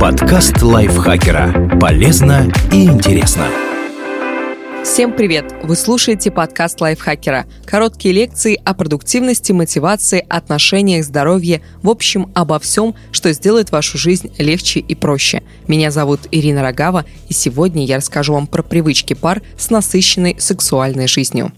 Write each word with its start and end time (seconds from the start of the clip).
Подкаст 0.00 0.62
лайфхакера. 0.62 1.78
Полезно 1.80 2.50
и 2.72 2.86
интересно. 2.86 3.46
Всем 4.82 5.12
привет! 5.12 5.54
Вы 5.62 5.76
слушаете 5.76 6.32
подкаст 6.32 6.80
лайфхакера. 6.80 7.46
Короткие 7.66 8.12
лекции 8.12 8.60
о 8.64 8.74
продуктивности, 8.74 9.52
мотивации, 9.52 10.26
отношениях, 10.28 11.04
здоровье, 11.04 11.62
в 11.82 11.88
общем, 11.88 12.32
обо 12.34 12.58
всем, 12.58 12.96
что 13.12 13.32
сделает 13.32 13.70
вашу 13.70 13.96
жизнь 13.96 14.32
легче 14.38 14.80
и 14.80 14.94
проще. 14.96 15.42
Меня 15.68 15.92
зовут 15.92 16.20
Ирина 16.32 16.62
Рогава, 16.62 17.04
и 17.28 17.32
сегодня 17.32 17.84
я 17.84 17.98
расскажу 17.98 18.32
вам 18.32 18.48
про 18.48 18.64
привычки 18.64 19.14
пар 19.14 19.42
с 19.56 19.70
насыщенной 19.70 20.36
сексуальной 20.40 21.06
жизнью. 21.06 21.52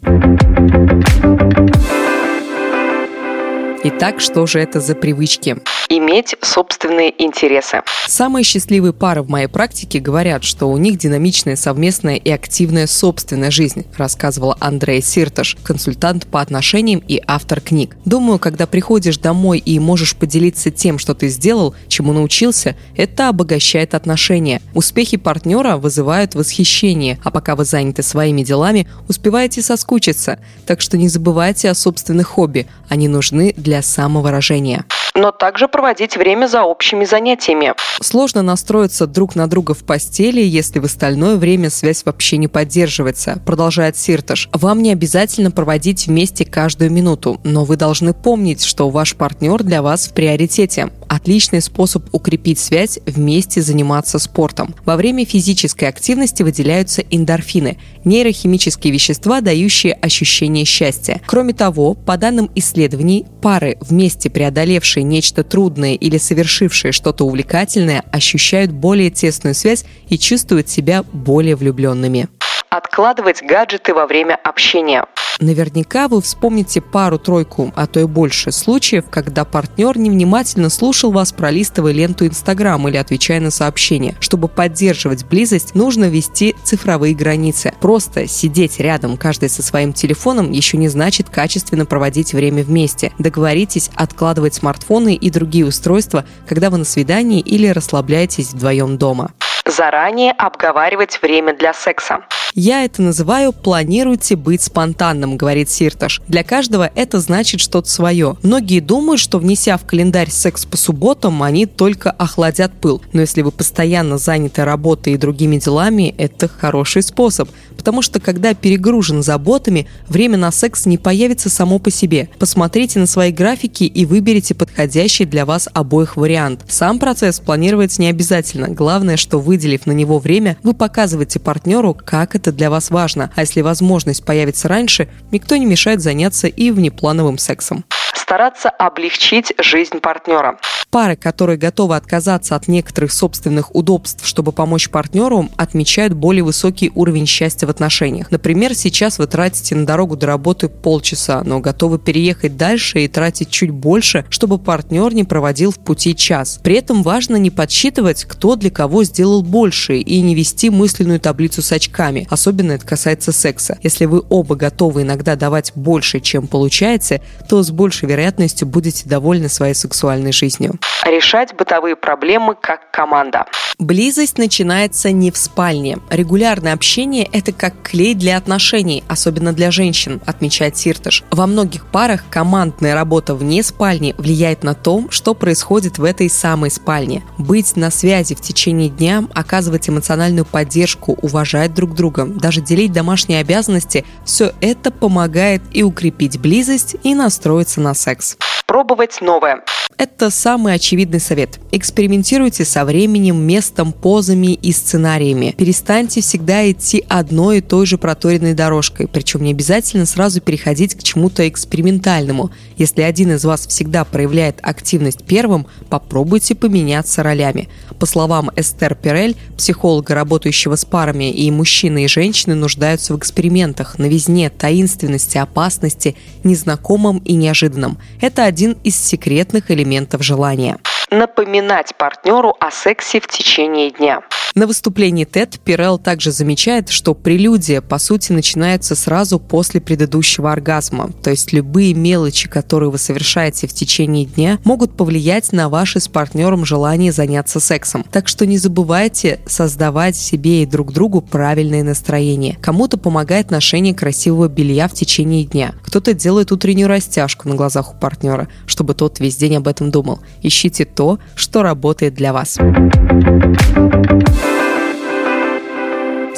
Итак, 3.84 4.20
что 4.20 4.44
же 4.46 4.58
это 4.58 4.80
за 4.80 4.96
привычки? 4.96 5.56
Иметь 5.88 6.34
собственные 6.42 7.14
интересы. 7.22 7.82
Самые 8.08 8.42
счастливые 8.42 8.92
пары 8.92 9.22
в 9.22 9.30
моей 9.30 9.46
практике 9.46 10.00
говорят, 10.00 10.42
что 10.42 10.66
у 10.66 10.76
них 10.76 10.98
динамичная 10.98 11.54
совместная 11.54 12.16
и 12.16 12.28
активная 12.28 12.88
собственная 12.88 13.52
жизнь, 13.52 13.86
рассказывала 13.96 14.56
Андрея 14.58 15.00
Сирташ, 15.00 15.56
консультант 15.62 16.26
по 16.26 16.40
отношениям 16.40 17.02
и 17.06 17.22
автор 17.24 17.60
книг. 17.60 17.96
Думаю, 18.04 18.40
когда 18.40 18.66
приходишь 18.66 19.18
домой 19.18 19.58
и 19.58 19.78
можешь 19.78 20.16
поделиться 20.16 20.72
тем, 20.72 20.98
что 20.98 21.14
ты 21.14 21.28
сделал, 21.28 21.74
чему 21.86 22.12
научился, 22.12 22.74
это 22.96 23.28
обогащает 23.28 23.94
отношения. 23.94 24.60
Успехи 24.74 25.16
партнера 25.16 25.76
вызывают 25.76 26.34
восхищение, 26.34 27.18
а 27.22 27.30
пока 27.30 27.54
вы 27.54 27.64
заняты 27.64 28.02
своими 28.02 28.42
делами, 28.42 28.88
успеваете 29.08 29.62
соскучиться. 29.62 30.40
Так 30.66 30.80
что 30.80 30.98
не 30.98 31.08
забывайте 31.08 31.70
о 31.70 31.74
собственных 31.74 32.26
хобби, 32.26 32.66
они 32.88 33.06
нужны 33.06 33.54
для 33.56 33.67
для 33.68 33.82
самовыражения 33.82 34.86
но 35.14 35.32
также 35.32 35.66
проводить 35.66 36.16
время 36.16 36.46
за 36.46 36.62
общими 36.62 37.04
занятиями. 37.04 37.74
Сложно 38.00 38.42
настроиться 38.42 39.06
друг 39.06 39.34
на 39.34 39.48
друга 39.48 39.74
в 39.74 39.84
постели, 39.84 40.40
если 40.40 40.78
в 40.78 40.84
остальное 40.84 41.36
время 41.36 41.70
связь 41.70 42.04
вообще 42.04 42.36
не 42.36 42.46
поддерживается, 42.46 43.42
продолжает 43.44 43.96
Сирташ. 43.96 44.48
Вам 44.52 44.80
не 44.80 44.92
обязательно 44.92 45.50
проводить 45.50 46.06
вместе 46.06 46.44
каждую 46.44 46.92
минуту, 46.92 47.40
но 47.42 47.64
вы 47.64 47.76
должны 47.76 48.14
помнить, 48.14 48.62
что 48.62 48.88
ваш 48.90 49.16
партнер 49.16 49.62
для 49.64 49.82
вас 49.82 50.06
в 50.06 50.14
приоритете. 50.14 50.90
Отличный 51.08 51.62
способ 51.62 52.04
укрепить 52.12 52.58
связь– 52.58 52.98
вместе 53.06 53.62
заниматься 53.62 54.18
спортом. 54.18 54.74
Во 54.84 54.96
время 54.96 55.24
физической 55.24 55.86
активности 55.86 56.42
выделяются 56.42 57.02
эндорфины– 57.02 57.78
нейрохимические 58.04 58.92
вещества, 58.92 59.40
дающие 59.40 59.94
ощущение 59.94 60.64
счастья. 60.64 61.20
Кроме 61.26 61.54
того, 61.54 61.94
по 61.94 62.16
данным 62.16 62.50
исследований, 62.54 63.26
пары, 63.40 63.78
вместе 63.80 64.30
преодолевшие 64.30 65.02
нечто 65.02 65.44
трудное 65.44 65.94
или 65.94 66.18
совершившие 66.18 66.92
что-то 66.92 67.24
увлекательное, 67.24 68.04
ощущают 68.12 68.70
более 68.72 69.10
тесную 69.10 69.54
связь 69.54 69.84
и 70.08 70.18
чувствуют 70.18 70.68
себя 70.68 71.04
более 71.12 71.56
влюбленными. 71.56 72.28
Откладывать 72.70 73.42
гаджеты 73.42 73.94
во 73.94 74.06
время 74.06 74.36
общения. 74.44 75.06
Наверняка 75.40 76.08
вы 76.08 76.20
вспомните 76.20 76.80
пару-тройку, 76.80 77.72
а 77.76 77.86
то 77.86 78.00
и 78.00 78.04
больше 78.04 78.50
случаев, 78.50 79.04
когда 79.08 79.44
партнер 79.44 79.96
невнимательно 79.96 80.68
слушал 80.68 81.12
вас, 81.12 81.32
пролистывая 81.32 81.92
ленту 81.92 82.26
Инстаграм 82.26 82.86
или 82.88 82.96
отвечая 82.96 83.40
на 83.40 83.50
сообщения. 83.50 84.16
Чтобы 84.20 84.48
поддерживать 84.48 85.24
близость, 85.24 85.74
нужно 85.74 86.06
вести 86.06 86.56
цифровые 86.64 87.14
границы. 87.14 87.72
Просто 87.80 88.26
сидеть 88.26 88.80
рядом, 88.80 89.16
каждый 89.16 89.48
со 89.48 89.62
своим 89.62 89.92
телефоном, 89.92 90.50
еще 90.50 90.76
не 90.76 90.88
значит 90.88 91.30
качественно 91.30 91.86
проводить 91.86 92.34
время 92.34 92.64
вместе. 92.64 93.12
Договоритесь 93.18 93.90
откладывать 93.94 94.54
смартфоны 94.54 95.14
и 95.14 95.30
другие 95.30 95.64
устройства, 95.64 96.24
когда 96.46 96.68
вы 96.68 96.78
на 96.78 96.84
свидании 96.84 97.40
или 97.40 97.68
расслабляетесь 97.68 98.50
вдвоем 98.50 98.98
дома 98.98 99.30
заранее 99.68 100.32
обговаривать 100.32 101.20
время 101.22 101.56
для 101.56 101.72
секса. 101.72 102.20
Я 102.54 102.84
это 102.84 103.02
называю 103.02 103.52
«планируйте 103.52 104.34
быть 104.34 104.62
спонтанным», 104.62 105.36
говорит 105.36 105.70
Сирташ. 105.70 106.20
Для 106.26 106.42
каждого 106.42 106.90
это 106.94 107.20
значит 107.20 107.60
что-то 107.60 107.88
свое. 107.88 108.36
Многие 108.42 108.80
думают, 108.80 109.20
что 109.20 109.38
внеся 109.38 109.76
в 109.76 109.84
календарь 109.84 110.30
секс 110.30 110.64
по 110.64 110.76
субботам, 110.76 111.42
они 111.42 111.66
только 111.66 112.10
охладят 112.10 112.72
пыл. 112.72 113.02
Но 113.12 113.20
если 113.20 113.42
вы 113.42 113.52
постоянно 113.52 114.18
заняты 114.18 114.64
работой 114.64 115.12
и 115.12 115.18
другими 115.18 115.58
делами, 115.58 116.14
это 116.18 116.48
хороший 116.48 117.02
способ. 117.02 117.48
Потому 117.76 118.02
что 118.02 118.18
когда 118.18 118.54
перегружен 118.54 119.22
заботами, 119.22 119.86
время 120.08 120.36
на 120.36 120.50
секс 120.50 120.86
не 120.86 120.98
появится 120.98 121.48
само 121.48 121.78
по 121.78 121.90
себе. 121.90 122.28
Посмотрите 122.38 122.98
на 122.98 123.06
свои 123.06 123.30
графики 123.30 123.84
и 123.84 124.04
выберите 124.04 124.54
подходящий 124.54 125.26
для 125.26 125.44
вас 125.44 125.68
обоих 125.72 126.16
вариант. 126.16 126.64
Сам 126.68 126.98
процесс 126.98 127.38
планировать 127.38 127.98
не 127.98 128.08
обязательно. 128.08 128.68
Главное, 128.68 129.16
что 129.16 129.38
выделив 129.58 129.86
на 129.86 129.92
него 129.92 130.20
время, 130.20 130.56
вы 130.62 130.72
показываете 130.72 131.40
партнеру, 131.40 131.92
как 131.92 132.36
это 132.36 132.52
для 132.52 132.70
вас 132.70 132.90
важно. 132.90 133.32
А 133.34 133.40
если 133.40 133.60
возможность 133.60 134.24
появится 134.24 134.68
раньше, 134.68 135.08
никто 135.32 135.56
не 135.56 135.66
мешает 135.66 136.00
заняться 136.00 136.46
и 136.46 136.70
внеплановым 136.70 137.38
сексом 137.38 137.84
стараться 138.28 138.68
облегчить 138.68 139.54
жизнь 139.56 140.00
партнера. 140.00 140.58
Пары, 140.90 141.16
которые 141.16 141.56
готовы 141.56 141.96
отказаться 141.96 142.56
от 142.56 142.68
некоторых 142.68 143.10
собственных 143.10 143.74
удобств, 143.74 144.26
чтобы 144.26 144.52
помочь 144.52 144.90
партнеру, 144.90 145.48
отмечают 145.56 146.12
более 146.12 146.42
высокий 146.42 146.92
уровень 146.94 147.24
счастья 147.24 147.66
в 147.66 147.70
отношениях. 147.70 148.30
Например, 148.30 148.74
сейчас 148.74 149.18
вы 149.18 149.28
тратите 149.28 149.74
на 149.76 149.86
дорогу 149.86 150.16
до 150.16 150.26
работы 150.26 150.68
полчаса, 150.68 151.42
но 151.42 151.60
готовы 151.60 151.98
переехать 151.98 152.58
дальше 152.58 153.00
и 153.00 153.08
тратить 153.08 153.48
чуть 153.48 153.70
больше, 153.70 154.26
чтобы 154.28 154.58
партнер 154.58 155.14
не 155.14 155.24
проводил 155.24 155.70
в 155.70 155.78
пути 155.78 156.14
час. 156.14 156.60
При 156.62 156.76
этом 156.76 157.02
важно 157.02 157.36
не 157.36 157.50
подсчитывать, 157.50 158.24
кто 158.24 158.56
для 158.56 158.70
кого 158.70 159.04
сделал 159.04 159.42
больше, 159.42 159.96
и 159.96 160.20
не 160.20 160.34
вести 160.34 160.68
мысленную 160.68 161.18
таблицу 161.18 161.62
с 161.62 161.72
очками. 161.72 162.26
Особенно 162.28 162.72
это 162.72 162.86
касается 162.86 163.32
секса. 163.32 163.78
Если 163.82 164.04
вы 164.04 164.22
оба 164.28 164.54
готовы 164.54 165.02
иногда 165.02 165.34
давать 165.34 165.72
больше, 165.74 166.20
чем 166.20 166.46
получается, 166.46 167.22
то 167.48 167.62
с 167.62 167.70
большей 167.70 168.06
вероятностью 168.06 168.17
вероятностью 168.18 168.66
будете 168.66 169.08
довольны 169.08 169.48
своей 169.48 169.74
сексуальной 169.74 170.32
жизнью. 170.32 170.74
Решать 171.04 171.54
бытовые 171.54 171.94
проблемы 171.94 172.56
как 172.60 172.90
команда. 172.90 173.46
Близость 173.78 174.38
начинается 174.38 175.12
не 175.12 175.30
в 175.30 175.38
спальне. 175.38 175.98
Регулярное 176.10 176.72
общение– 176.72 177.28
это 177.32 177.52
как 177.52 177.80
клей 177.84 178.14
для 178.16 178.36
отношений, 178.36 179.04
особенно 179.06 179.52
для 179.52 179.70
женщин, 179.70 180.20
отмечает 180.26 180.76
Сиртыш. 180.76 181.22
Во 181.30 181.46
многих 181.46 181.86
парах 181.86 182.24
командная 182.28 182.96
работа 182.96 183.36
вне 183.36 183.62
спальни 183.62 184.16
влияет 184.18 184.64
на 184.64 184.74
то, 184.74 185.04
что 185.10 185.32
происходит 185.32 185.98
в 185.98 186.02
этой 186.02 186.28
самой 186.28 186.72
спальне. 186.72 187.22
Быть 187.38 187.76
на 187.76 187.92
связи 187.92 188.34
в 188.34 188.40
течение 188.40 188.88
дня, 188.88 189.22
оказывать 189.32 189.88
эмоциональную 189.88 190.44
поддержку, 190.44 191.16
уважать 191.22 191.72
друг 191.72 191.94
друга, 191.94 192.26
даже 192.26 192.60
делить 192.60 192.92
домашние 192.92 193.38
обязанности– 193.38 194.04
все 194.24 194.52
это 194.60 194.90
помогает 194.90 195.62
и 195.70 195.84
укрепить 195.84 196.40
близость, 196.40 196.96
и 197.04 197.14
настроиться 197.14 197.80
на 197.80 197.94
секс. 197.94 198.36
Пробовать 198.66 199.20
новое. 199.20 199.62
Это 199.98 200.30
самый 200.30 200.74
очевидный 200.74 201.18
совет. 201.18 201.58
Экспериментируйте 201.72 202.64
со 202.64 202.84
временем, 202.84 203.42
местом, 203.42 203.92
позами 203.92 204.54
и 204.54 204.70
сценариями. 204.70 205.56
Перестаньте 205.58 206.20
всегда 206.20 206.70
идти 206.70 207.04
одной 207.08 207.58
и 207.58 207.60
той 207.60 207.84
же 207.84 207.98
проторенной 207.98 208.54
дорожкой, 208.54 209.08
причем 209.08 209.42
не 209.42 209.50
обязательно 209.50 210.06
сразу 210.06 210.40
переходить 210.40 210.94
к 210.94 211.02
чему-то 211.02 211.48
экспериментальному. 211.48 212.52
Если 212.76 213.02
один 213.02 213.32
из 213.32 213.44
вас 213.44 213.66
всегда 213.66 214.04
проявляет 214.04 214.60
активность 214.62 215.24
первым, 215.24 215.66
попробуйте 215.88 216.54
поменяться 216.54 217.24
ролями. 217.24 217.68
По 217.98 218.06
словам 218.06 218.52
Эстер 218.54 218.94
Перель, 218.94 219.34
психолога, 219.56 220.14
работающего 220.14 220.76
с 220.76 220.84
парами, 220.84 221.32
и 221.32 221.50
мужчины, 221.50 222.04
и 222.04 222.08
женщины 222.08 222.54
нуждаются 222.54 223.14
в 223.14 223.18
экспериментах, 223.18 223.98
новизне, 223.98 224.48
таинственности, 224.48 225.38
опасности, 225.38 226.14
незнакомом 226.44 227.18
и 227.24 227.32
неожиданном. 227.32 227.98
Это 228.20 228.44
один 228.44 228.76
из 228.84 228.96
секретных 228.96 229.72
элементов 229.72 229.87
элементов 229.88 230.22
желания. 230.22 230.78
Напоминать 231.10 231.94
партнеру 231.96 232.54
о 232.60 232.70
сексе 232.70 233.20
в 233.20 233.26
течение 233.26 233.90
дня. 233.90 234.20
На 234.58 234.66
выступлении 234.66 235.24
TED 235.24 235.60
Пирелл 235.64 235.98
также 235.98 236.32
замечает, 236.32 236.88
что 236.88 237.14
прелюдия, 237.14 237.80
по 237.80 237.98
сути, 237.98 238.32
начинается 238.32 238.96
сразу 238.96 239.38
после 239.38 239.80
предыдущего 239.80 240.50
оргазма. 240.50 241.12
То 241.22 241.30
есть 241.30 241.52
любые 241.52 241.94
мелочи, 241.94 242.48
которые 242.48 242.90
вы 242.90 242.98
совершаете 242.98 243.68
в 243.68 243.72
течение 243.72 244.24
дня, 244.24 244.58
могут 244.64 244.96
повлиять 244.96 245.52
на 245.52 245.68
ваше 245.68 246.00
с 246.00 246.08
партнером 246.08 246.64
желание 246.64 247.12
заняться 247.12 247.60
сексом. 247.60 248.04
Так 248.10 248.26
что 248.26 248.46
не 248.46 248.58
забывайте 248.58 249.38
создавать 249.46 250.16
себе 250.16 250.64
и 250.64 250.66
друг 250.66 250.92
другу 250.92 251.20
правильное 251.20 251.84
настроение. 251.84 252.58
Кому-то 252.60 252.96
помогает 252.96 253.52
ношение 253.52 253.94
красивого 253.94 254.48
белья 254.48 254.88
в 254.88 254.92
течение 254.92 255.44
дня. 255.44 255.72
Кто-то 255.84 256.14
делает 256.14 256.50
утреннюю 256.50 256.88
растяжку 256.88 257.48
на 257.48 257.54
глазах 257.54 257.94
у 257.94 257.96
партнера, 257.96 258.48
чтобы 258.66 258.94
тот 258.94 259.20
весь 259.20 259.36
день 259.36 259.54
об 259.54 259.68
этом 259.68 259.92
думал. 259.92 260.18
Ищите 260.42 260.84
то, 260.84 261.20
что 261.36 261.62
работает 261.62 262.14
для 262.14 262.32
вас. 262.32 262.58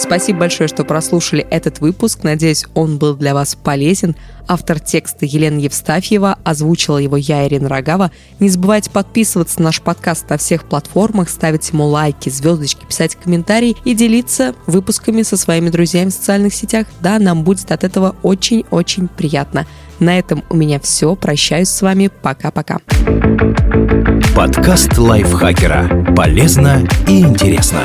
Спасибо 0.00 0.40
большое, 0.40 0.66
что 0.66 0.82
прослушали 0.82 1.46
этот 1.50 1.80
выпуск. 1.80 2.20
Надеюсь, 2.22 2.64
он 2.74 2.96
был 2.96 3.14
для 3.14 3.34
вас 3.34 3.54
полезен. 3.54 4.16
Автор 4.48 4.80
текста 4.80 5.26
Елена 5.26 5.58
Евстафьева, 5.58 6.38
озвучила 6.42 6.96
его 6.96 7.18
я, 7.18 7.46
Ирина 7.46 7.68
Рогава. 7.68 8.10
Не 8.40 8.48
забывайте 8.48 8.90
подписываться 8.90 9.60
на 9.60 9.66
наш 9.66 9.82
подкаст 9.82 10.30
на 10.30 10.38
всех 10.38 10.64
платформах, 10.64 11.28
ставить 11.28 11.68
ему 11.70 11.84
лайки, 11.84 12.30
звездочки, 12.30 12.86
писать 12.86 13.14
комментарии 13.14 13.76
и 13.84 13.94
делиться 13.94 14.54
выпусками 14.66 15.20
со 15.20 15.36
своими 15.36 15.68
друзьями 15.68 16.08
в 16.08 16.14
социальных 16.14 16.54
сетях. 16.54 16.86
Да, 17.00 17.18
нам 17.18 17.44
будет 17.44 17.70
от 17.70 17.84
этого 17.84 18.16
очень-очень 18.22 19.06
приятно. 19.06 19.66
На 19.98 20.18
этом 20.18 20.42
у 20.48 20.56
меня 20.56 20.80
все. 20.80 21.14
Прощаюсь 21.14 21.68
с 21.68 21.82
вами. 21.82 22.10
Пока-пока. 22.22 22.78
Подкаст 24.34 24.96
лайфхакера. 24.96 26.14
Полезно 26.16 26.88
и 27.06 27.20
интересно. 27.20 27.82